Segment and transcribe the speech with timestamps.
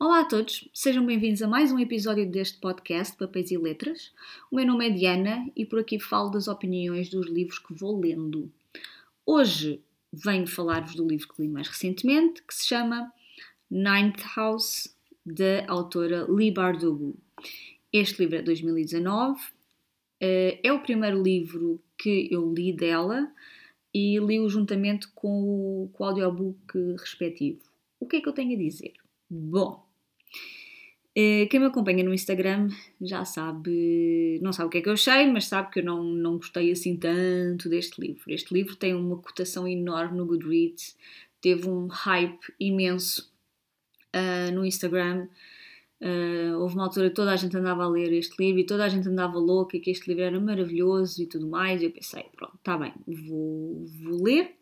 [0.00, 4.12] Olá a todos, sejam bem-vindos a mais um episódio deste podcast Papéis e Letras.
[4.48, 7.98] O meu nome é Diana e por aqui falo das opiniões dos livros que vou
[7.98, 8.48] lendo.
[9.26, 9.82] Hoje
[10.12, 13.12] venho falar-vos do livro que li mais recentemente, que se chama
[13.68, 17.16] Ninth House, da autora Lee Bardugo.
[17.92, 19.40] Este livro é de 2019,
[20.20, 23.28] eh, é o primeiro livro que eu li dela
[23.92, 27.62] e li-o juntamente com o, audiobook respectivo.
[27.98, 28.92] O que é que eu tenho a dizer?
[29.28, 29.87] Bom,
[31.50, 32.68] quem me acompanha no Instagram
[33.00, 36.04] já sabe, não sabe o que é que eu achei, mas sabe que eu não,
[36.04, 38.22] não gostei assim tanto deste livro.
[38.28, 40.96] Este livro tem uma cotação enorme no Goodreads,
[41.40, 43.32] teve um hype imenso
[44.14, 45.28] uh, no Instagram.
[46.00, 48.84] Uh, houve uma altura que toda a gente andava a ler este livro e toda
[48.84, 51.82] a gente andava louca que este livro era maravilhoso e tudo mais.
[51.82, 54.57] E eu pensei, pronto, está bem, vou, vou ler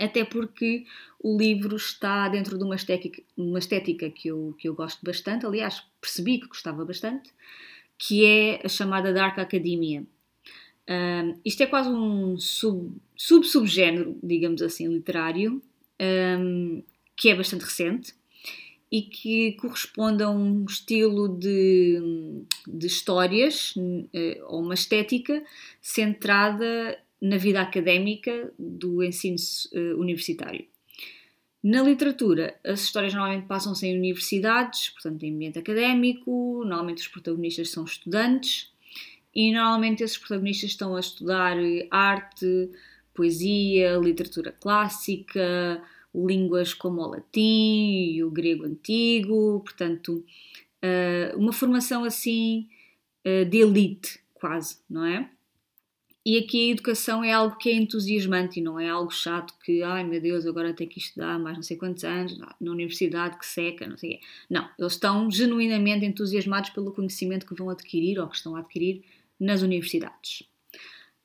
[0.00, 0.84] até porque
[1.22, 5.44] o livro está dentro de uma estética, uma estética que, eu, que eu gosto bastante,
[5.44, 7.30] aliás, percebi que gostava bastante,
[7.98, 10.04] que é a chamada Dark Academia.
[10.88, 15.62] Um, isto é quase um sub-subgénero, sub digamos assim, literário,
[16.00, 16.82] um,
[17.14, 18.14] que é bastante recente
[18.90, 23.74] e que corresponde a um estilo de, de histórias
[24.12, 25.44] eh, ou uma estética
[25.80, 29.36] centrada na vida académica do ensino
[29.74, 30.64] uh, universitário.
[31.62, 37.68] Na literatura, as histórias normalmente passam-se em universidades, portanto, em ambiente académico, normalmente os protagonistas
[37.68, 38.72] são estudantes
[39.34, 41.56] e normalmente esses protagonistas estão a estudar
[41.90, 42.70] arte,
[43.12, 45.82] poesia, literatura clássica,
[46.14, 50.24] línguas como o latim e o grego antigo, portanto,
[50.82, 52.68] uh, uma formação assim
[53.50, 55.30] de elite, quase, não é?
[56.30, 59.82] E aqui a educação é algo que é entusiasmante e não é algo chato que,
[59.82, 63.44] ai meu Deus, agora tenho que estudar mais não sei quantos anos, na universidade que
[63.44, 64.20] seca, não sei o quê.
[64.48, 69.02] Não, eles estão genuinamente entusiasmados pelo conhecimento que vão adquirir ou que estão a adquirir
[69.40, 70.44] nas universidades.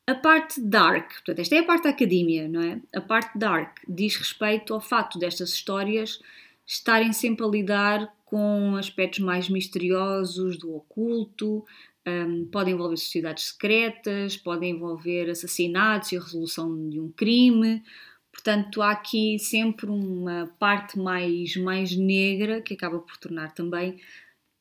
[0.08, 2.82] A parte dark, portanto, esta é a parte da academia, não é?
[2.95, 6.20] A parte dark diz respeito ao fato destas histórias
[6.65, 11.64] estarem sempre a lidar com aspectos mais misteriosos do oculto,
[12.08, 17.83] um, pode envolver sociedades secretas, pode envolver assassinatos e a resolução de um crime.
[18.32, 23.99] Portanto, há aqui sempre uma parte mais, mais negra que acaba por tornar também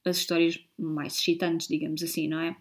[0.04, 2.56] as histórias mais excitantes, digamos assim, não é?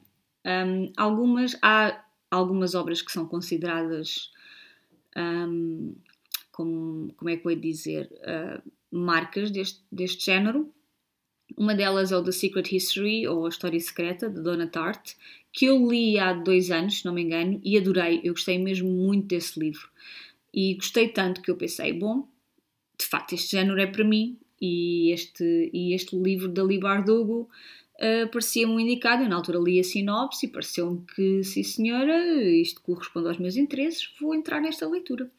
[0.45, 4.31] Um, algumas, há algumas obras que são consideradas,
[5.15, 5.95] um,
[6.51, 10.73] como, como é que eu ia dizer, uh, marcas deste, deste género,
[11.57, 15.15] uma delas é o The Secret History, ou A História Secreta, de Donna Tartt,
[15.51, 18.21] que eu li há dois anos, se não me engano, e adorei.
[18.23, 19.87] Eu gostei mesmo muito desse livro.
[20.53, 22.27] E gostei tanto que eu pensei, bom,
[22.99, 24.37] de facto, este género é para mim.
[24.61, 27.49] E este, e este livro da Lee Bardugo
[27.99, 29.23] uh, parecia-me um indicado.
[29.23, 32.17] Eu, na altura, li a sinopse e pareceu-me que, sim senhora,
[32.53, 35.29] isto corresponde aos meus interesses, vou entrar nesta leitura.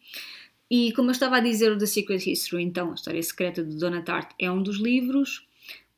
[0.71, 3.77] E como eu estava a dizer, o The Secret History, então, A História Secreta de
[3.77, 5.47] Donna Tartt, é um dos livros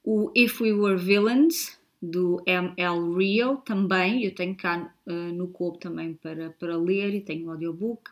[0.07, 3.17] o If We Were Villains, do M.L.
[3.17, 7.51] Rio, também, eu tenho cá uh, no Coop também para, para ler e tenho o
[7.51, 8.09] audiobook.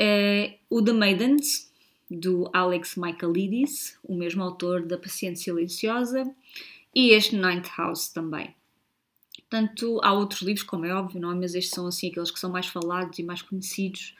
[0.00, 1.72] Uh, o The Maidens,
[2.08, 6.32] do Alex Michaelidis, o mesmo autor da Paciente Silenciosa,
[6.94, 8.54] e este Ninth House também.
[9.50, 11.34] Portanto, há outros livros, como é óbvio, não é?
[11.34, 14.14] mas estes são assim aqueles que são mais falados e mais conhecidos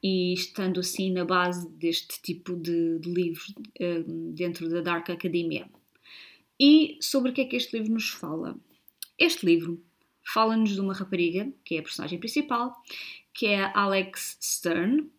[0.00, 3.48] e estando assim na base deste tipo de, de livros
[3.80, 5.66] uh, dentro da Dark Academia.
[6.58, 8.56] E sobre o que é que este livro nos fala?
[9.18, 9.82] Este livro
[10.24, 12.74] fala-nos de uma rapariga, que é a personagem principal,
[13.32, 15.10] que é a Alex Stern,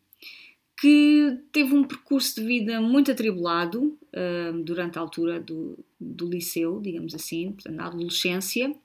[0.79, 6.79] que teve um percurso de vida muito atribulado uh, durante a altura do, do liceu,
[6.81, 8.75] digamos assim, portanto, na adolescência.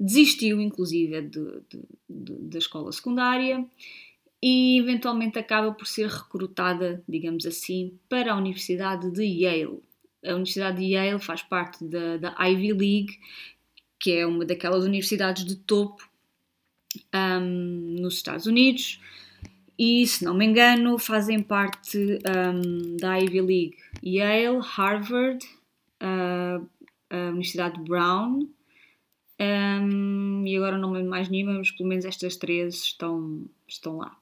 [0.00, 3.64] Desistiu, inclusive, de, de, de, da escola secundária
[4.42, 9.80] e eventualmente acaba por ser recrutada, digamos assim, para a Universidade de Yale
[10.24, 13.18] a Universidade de Yale faz parte da, da Ivy League,
[13.98, 16.08] que é uma daquelas universidades de topo
[17.14, 19.00] um, nos Estados Unidos.
[19.78, 25.44] E, se não me engano, fazem parte um, da Ivy League Yale, Harvard,
[26.02, 26.66] uh,
[27.10, 28.48] a Universidade Brown,
[29.40, 33.98] um, e agora não me lembro mais nenhuma, mas pelo menos estas três estão, estão
[33.98, 34.16] lá.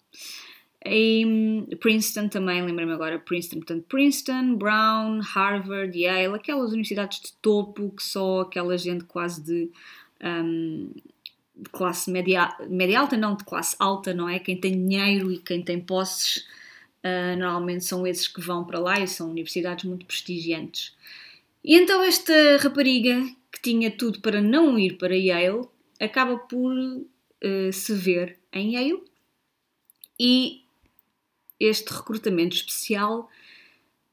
[0.88, 7.90] E Princeton também, lembrei-me agora, Princeton, portanto, Princeton, Brown, Harvard, Yale, aquelas universidades de topo
[7.90, 9.70] que só aquela gente quase de,
[10.22, 10.92] um,
[11.56, 14.38] de classe média, média alta, não de classe alta, não é?
[14.38, 16.46] Quem tem dinheiro e quem tem posses,
[17.02, 20.94] uh, normalmente são esses que vão para lá e são universidades muito prestigiantes.
[21.64, 25.66] E então esta rapariga, que tinha tudo para não ir para Yale,
[25.98, 29.02] acaba por uh, se ver em Yale
[30.20, 30.65] e
[31.58, 33.28] este recrutamento especial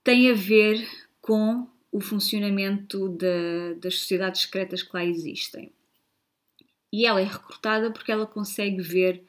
[0.03, 0.85] tem a ver
[1.21, 5.71] com o funcionamento de, das sociedades secretas que lá existem.
[6.91, 9.23] E ela é recrutada porque ela consegue ver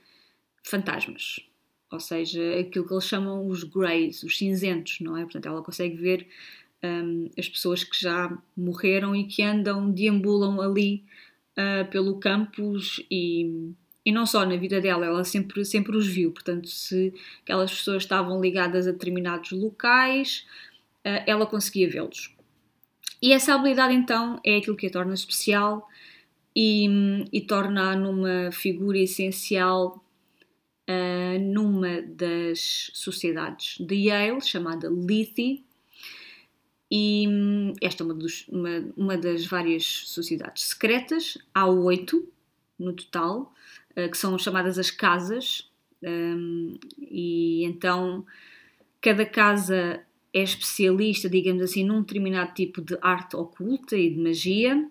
[0.63, 1.41] fantasmas,
[1.91, 5.23] ou seja, aquilo que eles chamam os greys, os cinzentos, não é?
[5.23, 6.27] Portanto, ela consegue ver
[6.83, 11.05] um, as pessoas que já morreram e que andam, deambulam ali
[11.53, 13.73] uh, pelo campus e,
[14.05, 16.31] e não só na vida dela, ela sempre, sempre os viu.
[16.31, 17.13] Portanto, se
[17.43, 20.47] aquelas pessoas estavam ligadas a determinados locais,
[21.07, 22.35] uh, ela conseguia vê-los.
[23.23, 25.89] E essa habilidade então é aquilo que a torna especial
[26.55, 26.87] e,
[27.33, 30.05] e torna-a numa figura essencial
[30.89, 35.65] uh, numa das sociedades de Yale, chamada Lethe,
[36.97, 37.27] e
[37.83, 42.29] esta é uma, dos, uma, uma, das várias sociedades secretas, há oito
[42.79, 43.53] no total,
[43.95, 45.71] que são chamadas as casas,
[46.03, 48.25] um, e então
[49.01, 54.89] cada casa é especialista, digamos assim, num determinado tipo de arte oculta e de magia,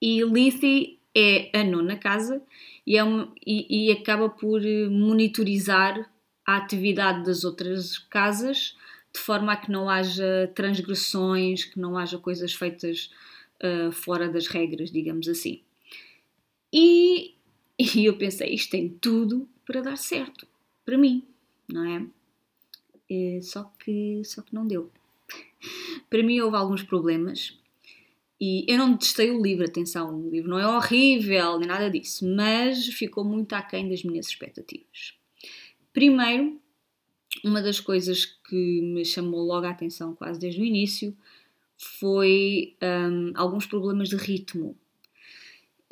[0.00, 2.42] e Lethe é a nona casa
[2.86, 6.10] e, é uma, e, e acaba por eh, monitorizar
[6.46, 8.76] a atividade das outras casas
[9.12, 13.10] de forma a que não haja transgressões, que não haja coisas feitas
[13.62, 15.62] uh, fora das regras, digamos assim.
[16.72, 17.34] E,
[17.80, 20.46] e eu pensei, isto tem tudo para dar certo,
[20.84, 21.24] para mim,
[21.68, 22.06] não é?
[23.08, 24.90] é só, que, só que não deu.
[26.10, 27.58] para mim houve alguns problemas
[28.40, 32.26] e eu não detestei o livro, atenção, o livro não é horrível, nem nada disso,
[32.26, 35.14] mas ficou muito aquém das minhas expectativas.
[35.92, 36.58] Primeiro,
[37.44, 41.16] uma das coisas que me chamou logo a atenção quase desde o início
[41.76, 44.76] foi um, alguns problemas de ritmo.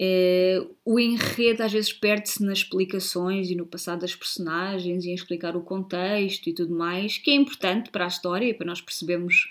[0.01, 5.15] É, o enredo às vezes perde-se nas explicações e no passado das personagens e em
[5.15, 9.51] explicar o contexto e tudo mais, que é importante para a história, para nós percebermos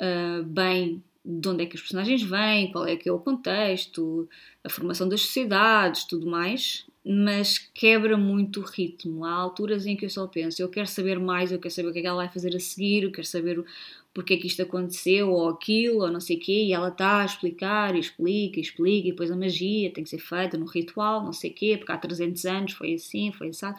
[0.00, 4.28] uh, bem de onde é que os personagens vêm, qual é que é o contexto,
[4.62, 9.24] a formação das sociedades, tudo mais, mas quebra muito o ritmo.
[9.24, 11.92] Há alturas em que eu só penso, eu quero saber mais, eu quero saber o
[11.92, 13.64] que é que ela vai fazer a seguir, eu quero saber
[14.12, 17.20] porque é que isto aconteceu, ou aquilo, ou não sei o quê, e ela está
[17.20, 20.66] a explicar, e explica, e explica, e depois a magia tem que ser feita no
[20.66, 23.72] ritual, não sei o quê, porque há 300 anos foi assim, foi assim.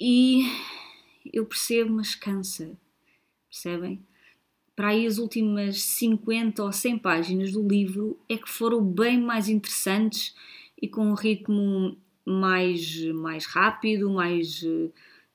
[0.00, 0.44] E
[1.32, 2.72] eu percebo, mas cansa,
[3.50, 4.00] percebem?
[4.74, 9.46] para aí as últimas 50 ou 100 páginas do livro é que foram bem mais
[9.46, 10.34] interessantes
[10.80, 14.92] e com um ritmo mais, mais rápido, mais uh,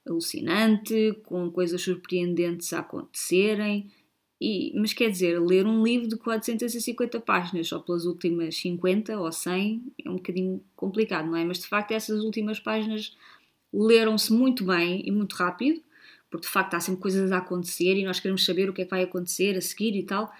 [0.07, 3.91] alucinante, com coisas surpreendentes a acontecerem.
[4.39, 9.31] E, mas quer dizer, ler um livro de 450 páginas só pelas últimas 50 ou
[9.31, 11.45] 100 é um bocadinho complicado, não é?
[11.45, 13.15] Mas de facto essas últimas páginas
[13.73, 15.81] leram-se muito bem e muito rápido
[16.35, 18.85] porque de facto há sempre coisas a acontecer e nós queremos saber o que é
[18.85, 20.31] que vai acontecer a seguir e tal,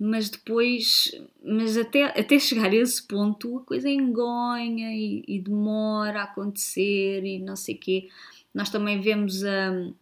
[0.00, 1.12] mas depois,
[1.44, 7.22] mas até, até chegar a esse ponto a coisa engonha e, e demora a acontecer
[7.22, 8.08] e não sei quê.
[8.54, 9.70] Nós também vemos a.
[9.70, 9.94] Um,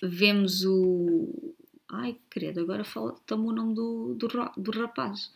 [0.00, 1.52] vemos o.
[1.90, 5.32] Ai, credo, agora falta-me o nome do, do, do rapaz.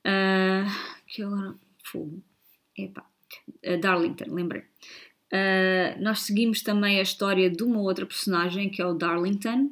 [0.00, 0.66] Uh,
[1.06, 1.54] que agora.
[1.84, 2.20] Fogo.
[2.76, 3.06] Epá.
[3.64, 4.62] Uh, Darlington, lembrei.
[5.32, 9.70] Uh, nós seguimos também a história de uma outra personagem que é o Darlington,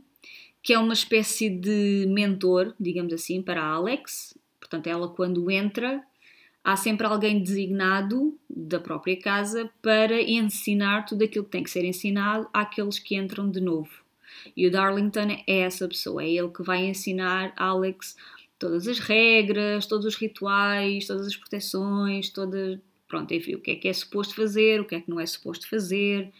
[0.64, 4.34] que é uma espécie de mentor, digamos assim, para a Alex.
[4.58, 6.02] Portanto, ela quando entra,
[6.64, 11.84] há sempre alguém designado da própria casa para ensinar tudo aquilo que tem que ser
[11.84, 13.90] ensinado àqueles que entram de novo.
[14.56, 18.16] E o Darlington é essa pessoa, é ele que vai ensinar a Alex
[18.58, 23.76] todas as regras, todos os rituais, todas as proteções, toda, pronto, enfim, o que é
[23.76, 26.32] que é suposto fazer, o que é que não é suposto fazer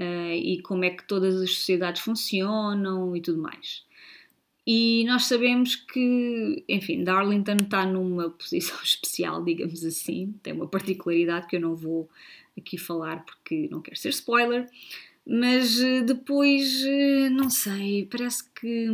[0.00, 3.84] uh, e como é que todas as sociedades funcionam e tudo mais.
[4.66, 11.46] E nós sabemos que, enfim, Darlington está numa posição especial, digamos assim, tem uma particularidade
[11.46, 12.08] que eu não vou
[12.56, 14.68] aqui falar porque não quero ser spoiler,
[15.26, 18.86] mas eh, depois, eh, não sei, parece que,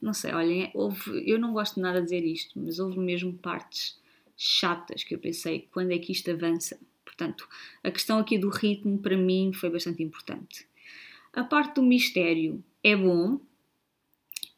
[0.00, 3.32] não sei, olhem, houve, eu não gosto de nada de dizer isto, mas houve mesmo
[3.34, 3.98] partes
[4.36, 6.78] chatas que eu pensei quando é que isto avança.
[7.16, 7.48] Portanto,
[7.82, 10.66] a questão aqui do ritmo para mim foi bastante importante.
[11.32, 13.40] A parte do mistério é bom,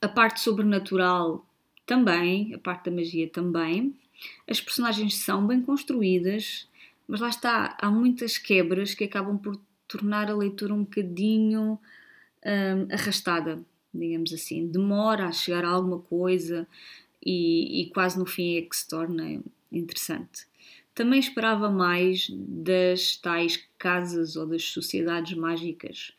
[0.01, 1.47] a parte sobrenatural
[1.87, 3.95] também, a parte da magia também.
[4.49, 6.69] As personagens são bem construídas,
[7.07, 11.79] mas lá está, há muitas quebras que acabam por tornar a leitura um bocadinho
[12.45, 14.67] hum, arrastada, digamos assim.
[14.67, 16.67] Demora a chegar a alguma coisa
[17.25, 20.47] e, e quase no fim é que se torna interessante.
[20.99, 26.11] Também esperava mais das tais casas ou das sociedades mágicas.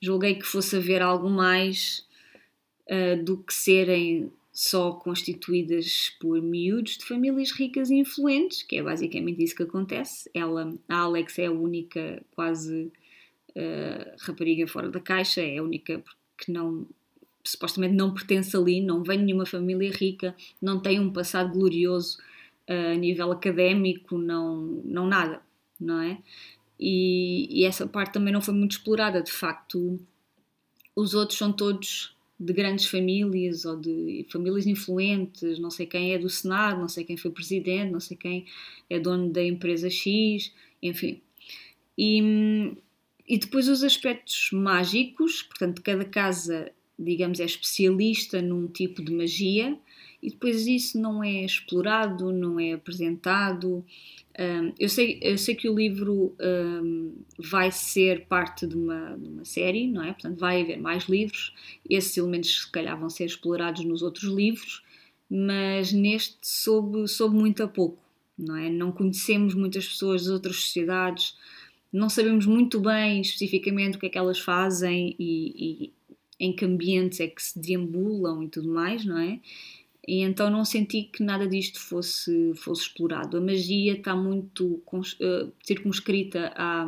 [0.00, 2.06] Julguei que fosse haver algo mais
[2.88, 8.82] uh, do que serem só constituídas por miúdos de famílias ricas e influentes, que é
[8.84, 10.30] basicamente isso que acontece.
[10.32, 12.92] Ela, a Alex é a única quase
[13.56, 16.00] uh, rapariga fora da caixa, é a única
[16.38, 16.86] que não
[17.42, 22.18] supostamente não pertence ali, não vem de nenhuma família rica, não tem um passado glorioso
[22.68, 25.42] a nível académico, não, não nada,
[25.80, 26.18] não é?
[26.78, 30.00] E, e essa parte também não foi muito explorada, de facto.
[30.96, 36.18] Os outros são todos de grandes famílias ou de famílias influentes, não sei quem é
[36.18, 38.46] do Senado, não sei quem foi presidente, não sei quem
[38.90, 40.52] é dono da empresa X,
[40.82, 41.20] enfim.
[41.96, 42.74] E,
[43.28, 49.78] e depois os aspectos mágicos, portanto, cada casa, digamos, é especialista num tipo de magia
[50.22, 53.84] e depois isso não é explorado, não é apresentado.
[54.78, 56.34] Eu, sei, eu sei que o livro
[57.36, 60.12] vai ser parte de uma, de uma série, não é?
[60.12, 61.52] Portanto, vai haver mais livros.
[61.90, 64.82] Esses elementos, se calhar, vão ser explorados nos outros livros,
[65.28, 67.98] mas neste soube, soube muito a pouco,
[68.38, 68.70] não é?
[68.70, 71.36] Não conhecemos muitas pessoas das outras sociedades,
[71.92, 75.92] não sabemos muito bem especificamente o que é que elas fazem e, e
[76.40, 79.38] em que ambientes é que se deambulam e tudo mais, não é?
[80.06, 83.36] E então não senti que nada disto fosse, fosse explorado.
[83.36, 86.86] A magia está muito uh, circunscrita à,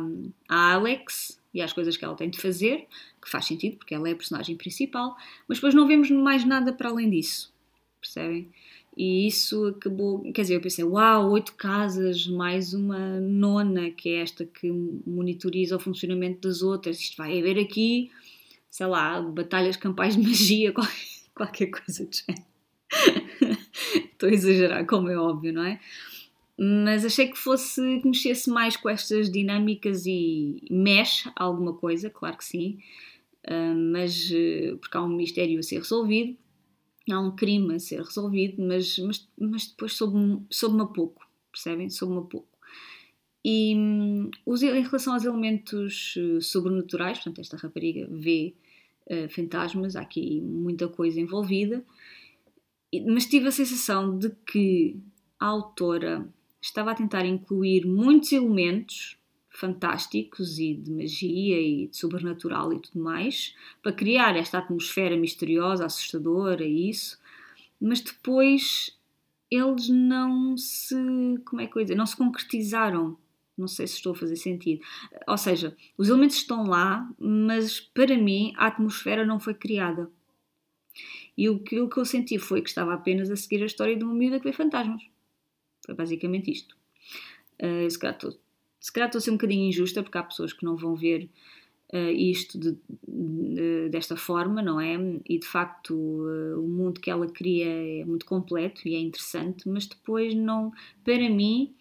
[0.49, 2.85] à Alex e às coisas que ela tem de fazer,
[3.21, 5.15] que faz sentido porque ela é a personagem principal,
[5.47, 7.53] mas depois não vemos mais nada para além disso,
[8.01, 8.49] percebem?
[8.97, 14.21] E isso acabou, quer dizer, eu pensei, uau, oito casas, mais uma nona, que é
[14.21, 16.99] esta que monitoriza o funcionamento das outras.
[16.99, 18.09] Isto vai haver aqui,
[18.69, 22.54] sei lá, batalhas campais de magia, qualquer, qualquer coisa do género.
[24.11, 25.79] Estou a exagerar, como é óbvio, não é?
[26.57, 32.37] Mas achei que fosse que mexesse mais com estas dinâmicas e mexe alguma coisa, claro
[32.37, 32.79] que sim,
[33.47, 36.37] uh, mas uh, porque há um mistério a ser resolvido,
[37.11, 41.89] há um crime a ser resolvido, mas, mas, mas depois soube-me soube a pouco, percebem?
[41.89, 42.55] Soube-me a pouco.
[43.43, 48.55] E um, em relação aos elementos uh, sobrenaturais, portanto, esta rapariga vê
[49.07, 51.85] uh, fantasmas, há aqui muita coisa envolvida
[53.07, 54.99] mas tive a sensação de que
[55.39, 56.27] a autora
[56.61, 59.17] estava a tentar incluir muitos elementos
[59.49, 65.85] fantásticos e de magia e de sobrenatural e tudo mais, para criar esta atmosfera misteriosa,
[65.85, 67.17] assustadora e isso,
[67.79, 68.97] mas depois
[69.49, 70.95] eles não se,
[71.45, 73.17] como é que eu ia dizer, não se concretizaram.
[73.57, 74.81] Não sei se estou a fazer sentido.
[75.27, 80.11] Ou seja, os elementos estão lá, mas para mim a atmosfera não foi criada.
[81.37, 84.13] E aquilo que eu senti foi que estava apenas a seguir a história de uma
[84.13, 85.03] miúda que vê fantasmas.
[85.85, 86.75] Foi basicamente isto.
[87.61, 90.95] Uh, se calhar estou a ser um bocadinho injusta, porque há pessoas que não vão
[90.95, 91.29] ver
[91.93, 92.77] uh, isto de,
[93.07, 94.95] de, desta forma, não é?
[95.27, 97.65] E de facto uh, o mundo que ela cria
[98.01, 100.71] é muito completo e é interessante, mas depois não,
[101.03, 101.73] para mim,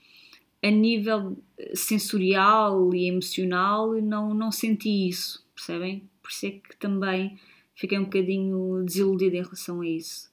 [0.62, 1.37] a nível
[1.75, 6.08] sensorial e emocional, não, não senti isso, percebem?
[6.23, 7.38] Por isso é que também
[7.75, 10.33] fiquei um bocadinho desiludida em relação a isso.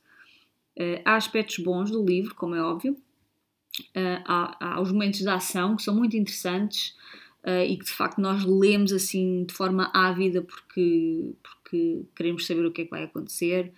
[0.77, 5.27] Uh, há aspectos bons do livro, como é óbvio, uh, há, há, os momentos de
[5.27, 6.95] ação que são muito interessantes
[7.43, 12.65] uh, e que de facto nós lemos assim de forma ávida porque, porque queremos saber
[12.65, 13.73] o que é que vai acontecer.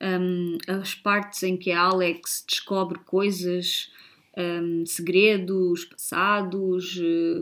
[0.00, 3.90] Um, as partes em que a Alex descobre coisas,
[4.36, 7.00] um, segredos passados,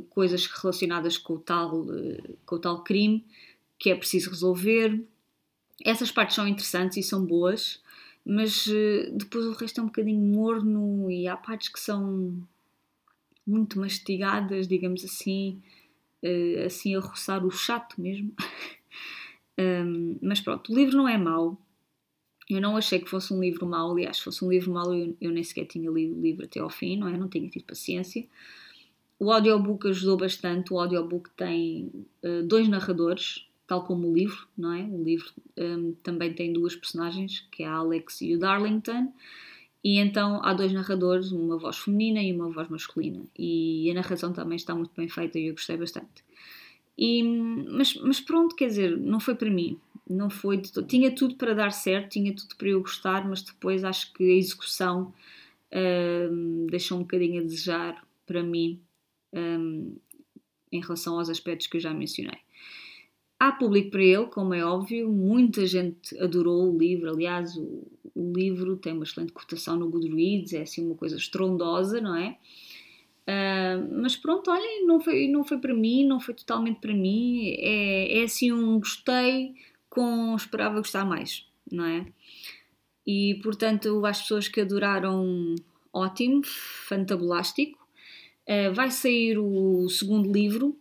[0.09, 1.87] coisas relacionadas com o tal,
[2.47, 3.27] com o tal crime
[3.79, 5.07] que é preciso resolver
[5.85, 7.81] essas partes são interessantes e são boas,
[8.25, 12.37] mas eh, depois o resto é um bocadinho morno e há partes que são
[13.47, 15.63] muito mastigadas, digamos assim,
[16.23, 18.35] eh, assim a roçar o chato mesmo.
[19.59, 21.61] um, mas pronto, o livro não é mau.
[22.49, 25.17] Eu não achei que fosse um livro mau, aliás, se fosse um livro mau eu,
[25.21, 27.17] eu nem sequer tinha lido o livro até ao fim, não é?
[27.17, 28.27] Não tinha tido paciência.
[29.19, 30.73] O audiobook ajudou bastante.
[30.73, 31.91] O audiobook tem
[32.23, 34.83] uh, dois narradores, tal como o livro, não é?
[34.83, 39.13] O livro um, também tem duas personagens, que é a Alex e o Darlington,
[39.83, 44.33] e então há dois narradores, uma voz feminina e uma voz masculina, e a narração
[44.33, 46.25] também está muito bem feita e eu gostei bastante.
[46.99, 51.55] E, mas, mas pronto, quer dizer, não foi para mim, não foi tinha tudo para
[51.55, 55.13] dar certo, tinha tudo para eu gostar, mas depois acho que a execução
[55.73, 58.81] um, deixou um bocadinho a desejar para mim
[59.33, 59.97] um,
[60.73, 62.39] em relação aos aspectos que eu já mencionei.
[63.39, 67.11] Há público para ele, como é óbvio, muita gente adorou o livro.
[67.11, 72.01] Aliás, o, o livro tem uma excelente cotação no Goodreads, é assim uma coisa estrondosa,
[72.01, 72.39] não é?
[73.29, 77.57] Uh, mas pronto, olhem, não foi, não foi para mim, não foi totalmente para mim.
[77.59, 79.55] É, é assim um gostei
[79.91, 82.07] com esperava gostar mais, não é?
[83.07, 85.55] E portanto, às pessoas que adoraram,
[85.93, 87.85] ótimo, fantabulástico.
[88.49, 90.79] Uh, vai sair o segundo livro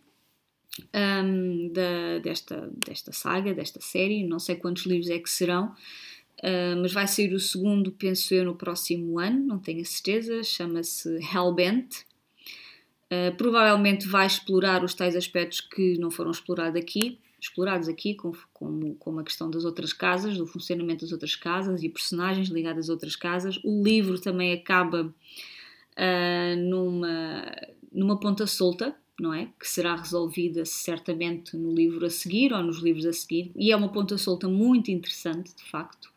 [0.94, 4.26] um, da, desta, desta saga, desta série.
[4.26, 5.74] Não sei quantos livros é que serão,
[6.38, 10.42] uh, mas vai sair o segundo, penso eu, no próximo ano, não tenho a certeza.
[10.42, 12.04] Chama-se Hellbent.
[13.06, 18.96] Uh, provavelmente vai explorar os tais aspectos que não foram explorados aqui, explorados aqui, como,
[18.96, 22.88] como, a questão das outras casas, do funcionamento das outras casas e personagens ligados às
[22.88, 23.60] outras casas.
[23.62, 27.44] O livro também acaba uh, numa,
[27.92, 29.48] numa ponta solta, não é?
[29.58, 33.76] Que será resolvida certamente no livro a seguir ou nos livros a seguir, e é
[33.76, 36.12] uma ponta solta muito interessante, de facto,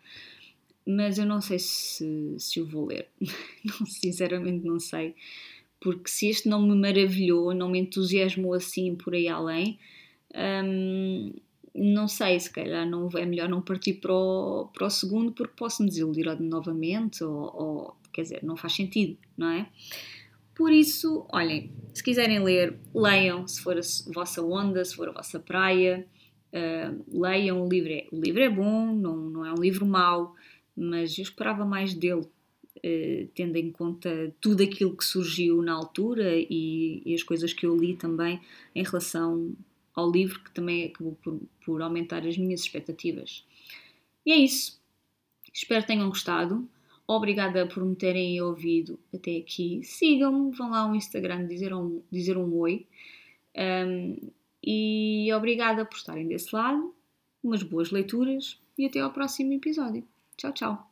[0.86, 3.08] mas eu não sei se, se o vou ler,
[3.64, 5.16] não, sinceramente não sei,
[5.80, 9.80] porque se este não me maravilhou, não me entusiasmou assim por aí além,
[10.36, 11.34] hum,
[11.74, 15.54] não sei, se calhar não, é melhor não partir para o, para o segundo porque
[15.56, 19.70] posso me desiludir novamente, ou, ou quer dizer, não faz sentido, não é?
[20.60, 23.82] Por isso, olhem, se quiserem ler, leiam, se for a
[24.14, 26.06] vossa onda, se for a vossa praia,
[26.52, 30.36] uh, leiam, o livro, é, o livro é bom, não, não é um livro mau,
[30.76, 36.36] mas eu esperava mais dele, uh, tendo em conta tudo aquilo que surgiu na altura
[36.36, 38.42] e, e, as coisas que eu li também
[38.76, 39.56] em relação
[39.96, 43.46] ao livro, que também acabou por, por aumentar as minhas expectativas.
[44.26, 44.78] E é isso.
[45.54, 46.68] Espero que tenham gostado.
[47.12, 49.82] Obrigada por me terem ouvido até aqui.
[49.84, 52.86] Sigam-me, vão lá ao Instagram dizer um, dizer um oi.
[53.58, 54.30] Um,
[54.64, 56.94] e obrigada por estarem desse lado.
[57.44, 60.08] Umas boas leituras e até ao próximo episódio.
[60.38, 60.89] Tchau, tchau.